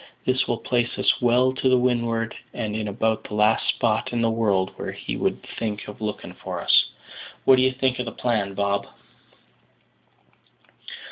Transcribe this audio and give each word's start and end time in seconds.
This 0.25 0.47
will 0.47 0.57
place 0.57 0.97
us 0.97 1.21
well 1.21 1.53
to 1.53 1.77
windward, 1.77 2.33
and 2.55 2.75
in 2.75 2.87
about 2.87 3.23
the 3.25 3.35
last 3.35 3.67
spot 3.69 4.11
in 4.11 4.23
the 4.23 4.31
world 4.31 4.71
where 4.75 4.91
he 4.93 5.15
would 5.15 5.43
think 5.59 5.87
of 5.87 6.01
looking 6.01 6.33
for 6.33 6.59
us. 6.59 6.89
What 7.45 7.57
do 7.57 7.61
you 7.61 7.71
think 7.73 7.99
of 7.99 8.05
the 8.05 8.11
plan, 8.11 8.55
Bob?" 8.55 8.87